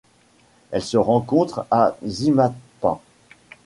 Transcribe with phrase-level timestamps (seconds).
[0.71, 2.97] Elle se rencontre à Zimapán.